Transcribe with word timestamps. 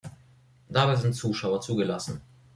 Dabei 0.67 0.95
sind 0.95 1.13
Zuschauer 1.13 1.61
zugelassen. 1.61 2.21